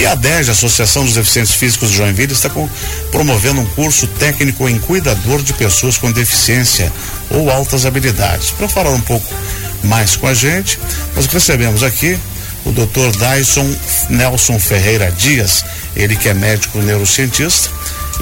[0.00, 2.66] E a DEG, Associação dos Deficientes Físicos de Joinville, está com,
[3.12, 6.90] promovendo um curso técnico em cuidador de pessoas com deficiência
[7.28, 8.50] ou altas habilidades.
[8.50, 9.26] Para falar um pouco
[9.84, 10.80] mais com a gente,
[11.14, 12.18] nós recebemos aqui
[12.64, 13.10] o Dr.
[13.18, 13.70] Dyson
[14.08, 17.68] Nelson Ferreira Dias, ele que é médico neurocientista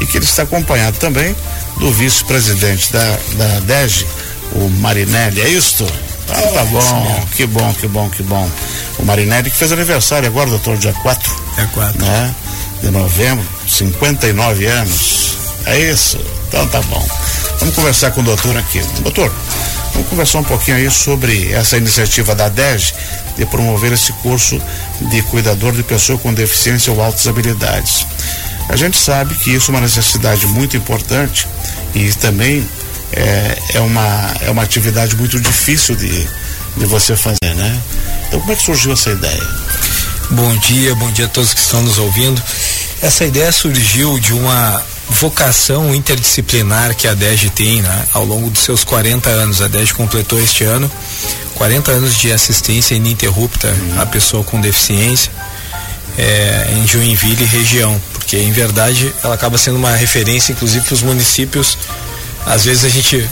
[0.00, 1.32] e que ele está acompanhado também
[1.78, 4.04] do vice-presidente da, da DEG,
[4.50, 5.42] o Marinelli.
[5.42, 5.86] É isto?
[6.28, 8.50] Ah, tá bom, que bom, que bom, que bom.
[8.98, 11.37] O Marinelli que fez aniversário agora, doutor, dia 4.
[11.58, 12.04] É 4.
[12.04, 12.34] Né?
[12.82, 15.36] De novembro, 59 anos.
[15.66, 16.18] É isso?
[16.48, 17.06] Então tá bom.
[17.58, 18.80] Vamos conversar com o doutor aqui.
[19.00, 19.32] Doutor,
[19.92, 22.94] vamos conversar um pouquinho aí sobre essa iniciativa da DEG
[23.36, 24.60] de promover esse curso
[25.00, 28.06] de cuidador de pessoa com deficiência ou altas habilidades.
[28.68, 31.48] A gente sabe que isso é uma necessidade muito importante
[31.94, 32.66] e também
[33.12, 36.28] é, é, uma, é uma atividade muito difícil de,
[36.76, 37.80] de você fazer, né?
[38.28, 39.67] Então como é que surgiu essa ideia?
[40.30, 42.42] Bom dia, bom dia a todos que estão nos ouvindo.
[43.00, 48.06] Essa ideia surgiu de uma vocação interdisciplinar que a DEG tem né?
[48.12, 49.62] ao longo dos seus 40 anos.
[49.62, 50.90] A DEG completou este ano
[51.54, 54.00] 40 anos de assistência ininterrupta uhum.
[54.00, 55.32] à pessoa com deficiência
[56.18, 61.02] é, em Joinville região, porque em verdade ela acaba sendo uma referência, inclusive para os
[61.02, 61.78] municípios.
[62.44, 63.28] Às vezes a gente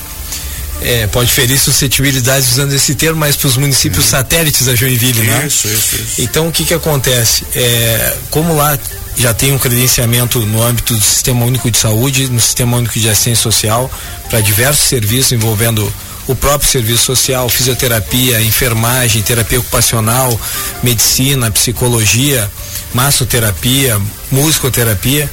[0.82, 4.10] é, pode ferir suscetibilidades usando esse termo, mas para os municípios uhum.
[4.10, 5.44] satélites da Joinville, né?
[5.46, 6.22] Isso, isso, isso.
[6.22, 7.44] Então o que que acontece?
[7.55, 8.78] É, como lá
[9.16, 13.08] já tem um credenciamento no âmbito do Sistema Único de Saúde, no Sistema Único de
[13.08, 13.91] Assistência Social,
[14.28, 15.91] para diversos serviços envolvendo
[16.27, 20.38] o próprio serviço social, fisioterapia, enfermagem, terapia ocupacional,
[20.82, 22.50] medicina, psicologia,
[22.92, 25.30] massoterapia, musicoterapia,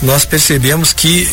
[0.00, 1.28] nós percebemos que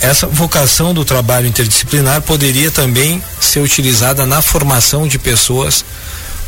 [0.00, 5.84] essa vocação do trabalho interdisciplinar poderia também ser utilizada na formação de pessoas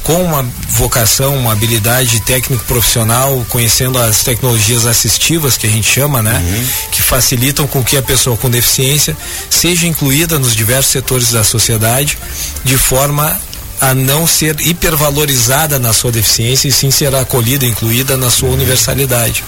[0.03, 6.23] com uma vocação, uma habilidade técnico profissional, conhecendo as tecnologias assistivas que a gente chama,
[6.23, 6.43] né?
[6.43, 6.67] Uhum.
[6.91, 9.17] Que facilitam com que a pessoa com deficiência
[9.51, 12.17] seja incluída nos diversos setores da sociedade
[12.65, 13.39] de forma
[13.81, 18.55] a não ser hipervalorizada na sua deficiência e sim ser acolhida, incluída na sua uhum.
[18.55, 19.45] universalidade.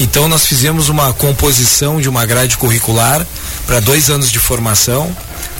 [0.00, 3.26] Então nós fizemos uma composição de uma grade curricular
[3.66, 5.14] para dois anos de formação,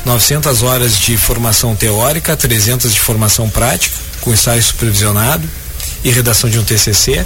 [0.05, 5.49] 900 horas de formação teórica, 300 de formação prática, com ensaio supervisionado
[6.05, 7.25] e redação de um TCC.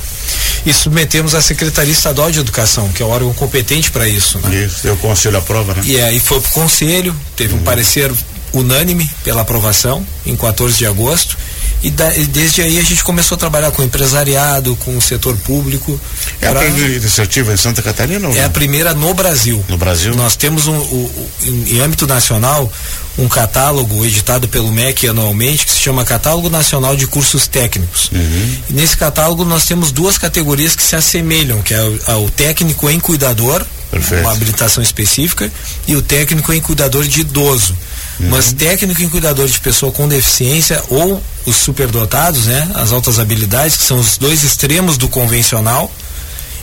[0.65, 4.39] E submetemos à Secretaria Estadual de Educação, que é o órgão competente para isso.
[4.39, 4.65] Né?
[4.65, 5.83] Isso, o conselho aprova, né?
[5.85, 7.61] E aí foi para o conselho, teve uhum.
[7.61, 8.13] um parecer
[8.53, 11.37] unânime pela aprovação em 14 de agosto
[11.83, 15.37] e, da, e, desde aí a gente começou a trabalhar com empresariado, com o setor
[15.39, 16.01] público.
[16.41, 16.61] É pra...
[16.61, 18.29] a primeira iniciativa em Santa Catarina?
[18.29, 18.47] Ou é não?
[18.47, 19.65] a primeira no Brasil.
[19.69, 20.15] No Brasil?
[20.15, 22.71] Nós temos um, um, em, em âmbito nacional
[23.19, 28.11] um catálogo editado pelo MEC anualmente que se chama Catálogo Nacional de Cursos Técnicos.
[28.11, 28.57] Uhum.
[28.71, 32.89] E nesse catálogo nós temos duas categorias que se assemelham, que é o, o técnico
[32.89, 34.23] em cuidador, Perfeito.
[34.23, 35.51] uma habilitação específica,
[35.87, 37.77] e o técnico em cuidador de idoso.
[38.21, 38.31] Uhum.
[38.31, 42.71] Mas técnico em cuidador de pessoa com deficiência ou os superdotados, né?
[42.75, 45.91] As altas habilidades, que são os dois extremos do convencional,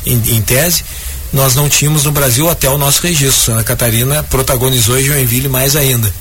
[0.06, 0.84] em, em tese,
[1.32, 3.54] nós não tínhamos no Brasil até o nosso registro.
[3.54, 6.12] Santa Catarina protagonizou e Joinville mais ainda.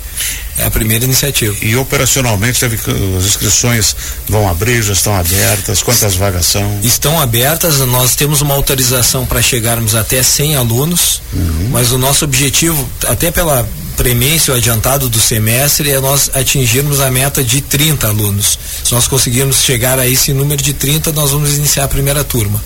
[0.59, 1.55] É a primeira iniciativa.
[1.63, 2.77] E operacionalmente teve,
[3.17, 3.95] as inscrições
[4.29, 5.83] vão abrir, já estão abertas?
[5.83, 6.81] Quantas vagas são?
[6.83, 11.69] Estão abertas, nós temos uma autorização para chegarmos até 100 alunos, uhum.
[11.71, 13.67] mas o nosso objetivo, até pela
[13.99, 18.57] premência ou adiantado do semestre, é nós atingirmos a meta de 30 alunos.
[18.85, 22.63] Se nós conseguirmos chegar a esse número de 30, nós vamos iniciar a primeira turma.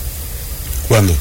[0.87, 1.17] Quando?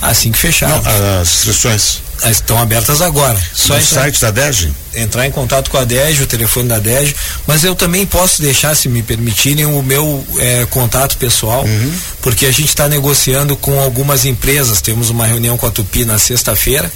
[0.00, 0.68] Assim que fechar.
[0.68, 2.00] Não, as inscrições
[2.30, 3.38] estão abertas agora.
[3.52, 4.72] Só no entrar, site da DEG?
[4.94, 7.14] Entrar em contato com a DEG, o telefone da DEG,
[7.46, 11.92] mas eu também posso deixar, se me permitirem, o meu é, contato pessoal, uhum.
[12.22, 14.80] porque a gente está negociando com algumas empresas.
[14.80, 16.90] Temos uma reunião com a Tupi na sexta-feira.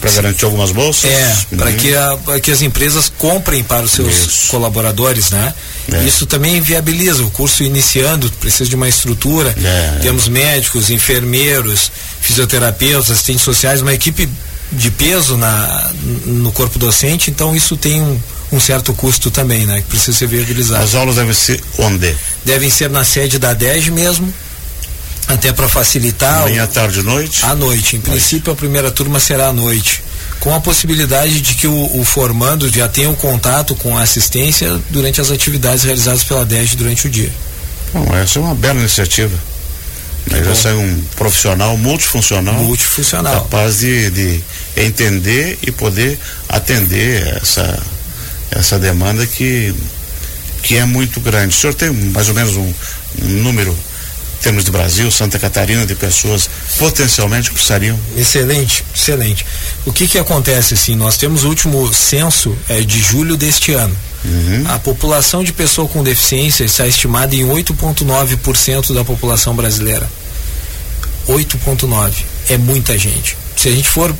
[0.00, 1.10] Para garantir algumas bolsas?
[1.10, 1.58] É, uhum.
[1.58, 1.92] para que,
[2.42, 4.48] que as empresas comprem para os seus Isso.
[4.50, 5.54] colaboradores, né?
[5.92, 6.04] É.
[6.04, 9.54] Isso também viabiliza o curso iniciando, precisa de uma estrutura.
[9.62, 9.98] É.
[10.02, 11.90] Temos médicos, enfermeiros,
[12.20, 14.28] fisioterapeutas, assistentes sociais, uma equipe
[14.72, 15.92] de peso na,
[16.26, 18.18] no corpo docente, então isso tem um,
[18.52, 19.80] um certo custo também, né?
[19.82, 20.82] Que precisa ser viabilizado.
[20.82, 22.14] As aulas devem ser onde?
[22.44, 24.32] Devem ser na sede da DEG mesmo,
[25.26, 26.42] até para facilitar.
[26.42, 27.44] Manhã, o, tarde e noite?
[27.44, 27.96] À noite.
[27.96, 28.10] Em noite.
[28.10, 30.02] princípio, a primeira turma será à noite.
[30.40, 34.78] Com a possibilidade de que o, o formando já tenha um contato com a assistência
[34.90, 37.32] durante as atividades realizadas pela DEG durante o dia.
[37.92, 39.36] Bom, essa é uma bela iniciativa.
[40.32, 43.42] Aí já sai um profissional multifuncional, multifuncional.
[43.42, 44.42] capaz de, de
[44.76, 46.18] entender e poder
[46.48, 47.78] atender essa,
[48.50, 49.74] essa demanda que,
[50.62, 51.54] que é muito grande.
[51.54, 52.72] O senhor tem mais ou menos um,
[53.22, 53.76] um número
[54.44, 57.98] termos de Brasil, Santa Catarina, de pessoas potencialmente que precisariam?
[58.14, 59.46] Excelente, excelente.
[59.86, 60.94] O que que acontece assim?
[60.94, 63.96] Nós temos o último censo é, de julho deste ano.
[64.22, 64.64] Uhum.
[64.68, 70.06] A população de pessoa com deficiência está estimada em 8,9% da população brasileira.
[71.26, 72.12] 8,9
[72.50, 73.38] é muita gente.
[73.56, 74.14] Se a gente for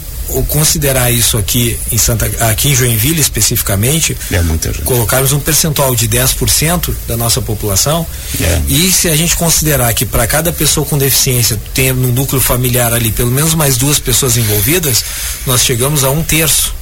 [0.48, 4.82] considerar isso aqui em Santa aqui em Joinville especificamente, é muita gente.
[4.82, 8.06] colocarmos um percentual de 10% da nossa população,
[8.40, 8.62] é.
[8.68, 12.92] e se a gente considerar que para cada pessoa com deficiência tem no núcleo familiar
[12.92, 15.04] ali pelo menos mais duas pessoas envolvidas,
[15.46, 16.74] nós chegamos a um terço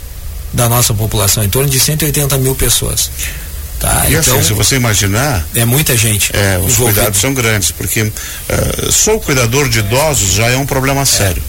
[0.52, 3.10] da nossa população, em torno de 180 mil pessoas.
[3.82, 5.44] Tá, e assim, então, assim, se você imaginar.
[5.56, 6.30] É muita gente.
[6.36, 6.84] É, os envolvido.
[6.84, 8.12] cuidados são grandes, porque uh,
[8.92, 11.42] só o cuidador de idosos já é um problema sério.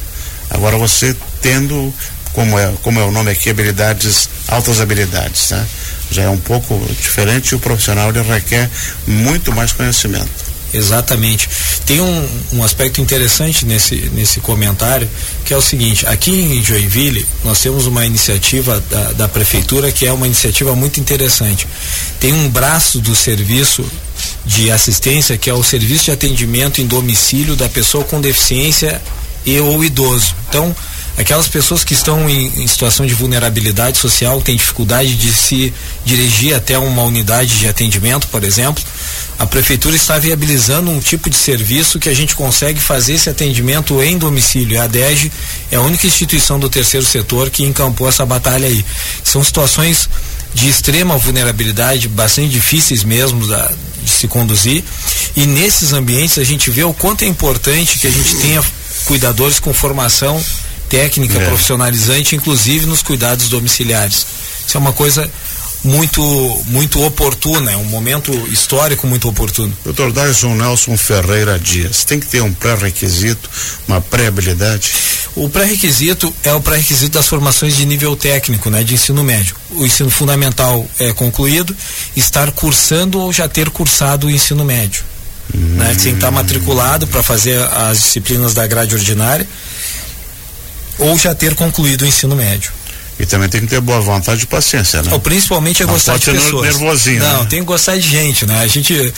[0.49, 1.93] Agora você tendo,
[2.33, 5.67] como é, como é o nome aqui, habilidades, altas habilidades, né?
[6.11, 8.69] Já é um pouco diferente e o profissional ele requer
[9.07, 10.53] muito mais conhecimento.
[10.73, 11.47] Exatamente.
[11.85, 15.07] Tem um, um aspecto interessante nesse, nesse comentário,
[15.45, 20.07] que é o seguinte, aqui em Joinville, nós temos uma iniciativa da, da prefeitura que
[20.07, 21.67] é uma iniciativa muito interessante.
[22.19, 23.85] Tem um braço do serviço
[24.45, 28.99] de assistência que é o serviço de atendimento em domicílio da pessoa com deficiência
[29.45, 30.35] e ou idoso.
[30.49, 30.75] Então,
[31.17, 35.73] aquelas pessoas que estão em, em, situação de vulnerabilidade social, têm dificuldade de se
[36.05, 38.83] dirigir até uma unidade de atendimento, por exemplo,
[39.37, 44.01] a prefeitura está viabilizando um tipo de serviço que a gente consegue fazer esse atendimento
[44.01, 44.81] em domicílio.
[44.81, 45.31] A DEG
[45.71, 48.85] é a única instituição do terceiro setor que encampou essa batalha aí.
[49.23, 50.07] São situações
[50.53, 53.71] de extrema vulnerabilidade, bastante difíceis mesmo da,
[54.03, 54.83] de se conduzir.
[55.35, 58.63] E nesses ambientes a gente vê o quanto é importante que a gente tenha
[59.03, 60.43] cuidadores com formação
[60.89, 61.45] técnica é.
[61.47, 64.25] profissionalizante, inclusive nos cuidados domiciliares.
[64.65, 65.29] Isso é uma coisa
[65.83, 66.21] muito
[66.67, 69.75] muito oportuna, é um momento histórico muito oportuno.
[69.83, 73.49] Doutor Dyson Nelson Ferreira Dias, tem que ter um pré-requisito,
[73.87, 74.93] uma pré-habilidade?
[75.35, 79.55] O pré-requisito é o pré-requisito das formações de nível técnico, né, de ensino médio.
[79.71, 81.75] O ensino fundamental é concluído,
[82.15, 85.03] estar cursando ou já ter cursado o ensino médio.
[85.55, 85.75] Hum.
[85.75, 89.47] Né, sem estar matriculado para fazer as disciplinas da grade ordinária
[90.97, 92.71] ou já ter concluído o ensino médio.
[93.19, 95.13] E também tem que ter boa vontade e paciência, né?
[95.13, 96.63] Ou principalmente é Não gostar de pessoas.
[96.63, 97.19] nervosinho.
[97.19, 97.47] Não, né?
[97.49, 98.61] tem que gostar de gente, né?
[98.61, 99.13] A gente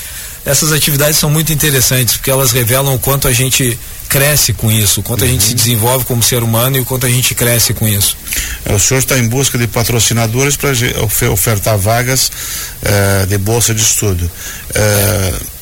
[0.46, 3.78] essas atividades são muito interessantes porque elas revelam o quanto a gente
[4.08, 5.28] cresce com isso, o quanto uhum.
[5.28, 5.56] a gente se uhum.
[5.56, 8.16] desenvolve como ser humano e o quanto a gente cresce com isso.
[8.64, 10.72] É, o senhor está em busca de patrocinadores para
[11.32, 12.30] ofertar vagas
[12.84, 14.30] uh, de bolsa de estudo.
[14.70, 15.55] Uh,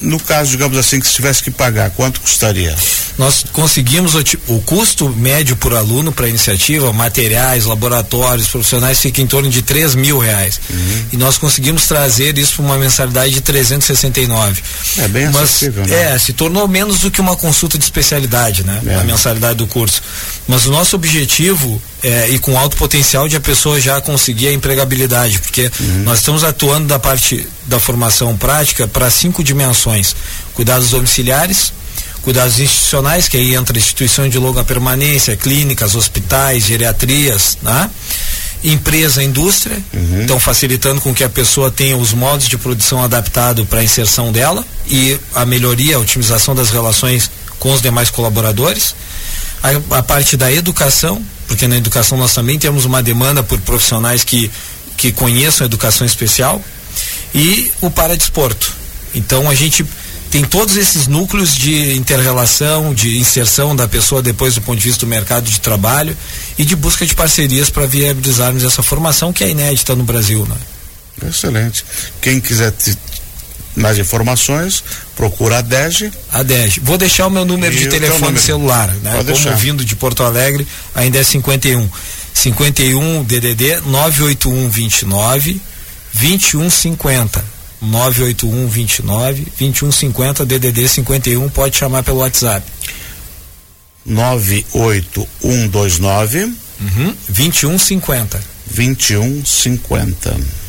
[0.00, 2.74] no caso, digamos assim, que se tivesse que pagar, quanto custaria?
[3.16, 9.22] Nós conseguimos o, o custo médio por aluno para a iniciativa, materiais, laboratórios, profissionais, fica
[9.22, 10.60] em torno de 3 mil reais.
[10.68, 11.04] Uhum.
[11.12, 14.62] E nós conseguimos trazer isso para uma mensalidade de 369.
[14.98, 16.14] É bem Mas, acessível, né?
[16.14, 18.80] É, se tornou menos do que uma consulta de especialidade, né?
[18.86, 18.96] É.
[18.96, 20.02] A mensalidade do curso.
[20.46, 24.52] Mas o nosso objetivo é, e com alto potencial de a pessoa já conseguir a
[24.52, 26.02] empregabilidade, porque uhum.
[26.04, 30.14] nós estamos atuando da parte da formação prática para cinco dimensões:
[30.52, 31.72] cuidados domiciliares,
[32.20, 37.90] cuidados institucionais, que aí entra instituições de longa permanência, clínicas, hospitais, geriatrias, né?
[38.62, 40.22] empresa, indústria, uhum.
[40.22, 44.32] então facilitando com que a pessoa tenha os modos de produção adaptado para a inserção
[44.32, 48.94] dela e a melhoria, a otimização das relações com os demais colaboradores.
[49.64, 54.22] A, a parte da educação, porque na educação nós também temos uma demanda por profissionais
[54.22, 54.50] que,
[54.96, 56.62] que conheçam a educação especial,
[57.34, 58.72] e o paradesporto.
[59.14, 59.84] Então a gente
[60.30, 65.06] tem todos esses núcleos de interrelação, de inserção da pessoa depois do ponto de vista
[65.06, 66.16] do mercado de trabalho
[66.58, 70.44] e de busca de parcerias para viabilizarmos essa formação que é inédita no Brasil.
[70.46, 71.28] Né?
[71.28, 71.84] Excelente.
[72.20, 72.72] Quem quiser
[73.76, 74.82] mais informações,
[75.16, 76.10] procura a DEG.
[76.32, 76.80] A DEG.
[76.80, 78.42] Vou deixar o meu número e de telefone número.
[78.42, 79.12] celular, né?
[79.12, 79.56] Pode Como deixar.
[79.56, 81.88] vindo de Porto Alegre, ainda é 51.
[82.32, 85.60] 51 DDD 981 29
[86.14, 87.44] 2150.
[87.82, 92.66] 981 29 2150 DDD 51 pode chamar pelo WhatsApp
[94.06, 98.40] 98129 uhum, 2150
[98.70, 100.63] 2150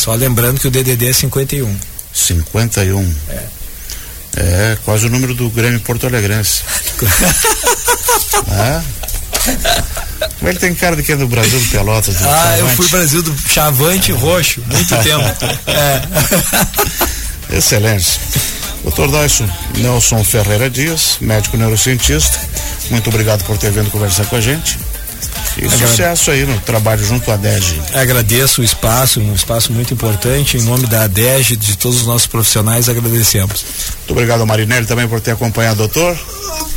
[0.00, 1.76] só lembrando que o DDD é 51
[2.12, 3.42] 51 é
[4.36, 6.62] é quase o número do Grêmio Porto Alegrense
[8.48, 8.80] é
[10.42, 12.16] ele tem cara de que é do Brasil do Pelotas.
[12.16, 12.60] Do ah, Chavante.
[12.60, 15.24] eu fui Brasil do Chavante Roxo, muito tempo.
[17.50, 17.56] É.
[17.56, 18.20] Excelente.
[18.82, 22.38] Doutor Dyson Nelson Ferreira Dias, médico neurocientista,
[22.90, 24.78] muito obrigado por ter vindo conversar com a gente.
[25.58, 25.88] E Agrade...
[25.88, 27.80] sucesso aí no trabalho junto à DEG.
[27.94, 30.56] Agradeço o espaço, um espaço muito importante.
[30.56, 33.64] Em nome da DEG, de todos os nossos profissionais, agradecemos.
[33.98, 36.18] Muito obrigado, Marinelli, também por ter acompanhado, doutor.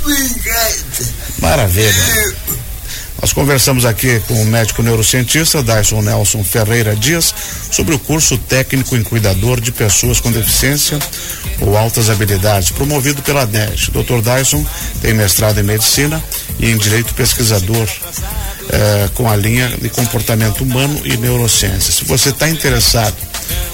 [0.04, 1.14] Obrigado.
[1.40, 2.36] Maravilha.
[3.24, 7.34] Nós conversamos aqui com o médico neurocientista Dyson Nelson Ferreira Dias
[7.72, 11.00] sobre o curso técnico em cuidador de pessoas com deficiência
[11.62, 13.88] ou altas habilidades, promovido pela DES.
[13.88, 14.20] O Dr.
[14.22, 14.66] Dyson
[15.02, 16.22] tem mestrado em medicina
[16.60, 17.88] e em direito pesquisador
[18.70, 21.94] eh, com a linha de comportamento humano e neurociência.
[21.94, 23.16] Se você está interessado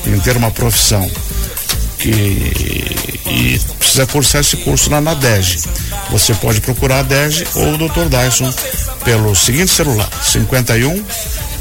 [0.05, 1.09] em ter uma profissão
[1.97, 5.59] que e precisa cursar esse curso lá na DEG.
[6.11, 8.07] Você pode procurar a DEG ou o Dr.
[8.09, 8.53] Dyson
[9.03, 11.03] pelo seguinte celular: 51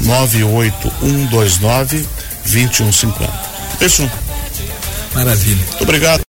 [0.01, 2.07] 98129
[2.45, 3.29] 2150.
[3.81, 4.09] Isso.
[5.13, 5.65] Maravilha.
[5.65, 6.21] Muito obrigado.